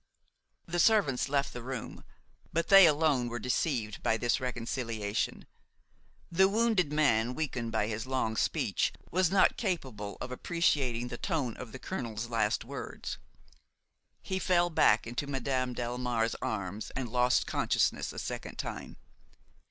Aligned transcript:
The 0.65 0.79
servants 0.79 1.29
left 1.29 1.53
the 1.53 1.61
room; 1.61 2.03
but 2.51 2.69
they 2.69 2.87
alone 2.87 3.27
were 3.27 3.37
deceived 3.37 4.01
by 4.01 4.17
this 4.17 4.39
reconciliation. 4.39 5.45
The 6.31 6.49
wounded 6.49 6.91
man, 6.91 7.35
weakened 7.35 7.71
by 7.71 7.85
his 7.85 8.07
long 8.07 8.35
speech, 8.35 8.91
was 9.11 9.29
not 9.29 9.57
capable 9.57 10.17
of 10.19 10.31
appreciating 10.31 11.09
the 11.09 11.19
tone 11.19 11.55
of 11.55 11.71
the 11.71 11.77
colonel's 11.77 12.29
last 12.31 12.65
words. 12.65 13.19
He 14.23 14.39
fell 14.39 14.71
back 14.71 15.05
into 15.05 15.27
Madame 15.27 15.75
Delmare's 15.75 16.33
arms 16.41 16.89
and 16.95 17.07
lost 17.07 17.45
consciousness 17.45 18.11
a 18.11 18.17
second 18.17 18.57
time. 18.57 18.97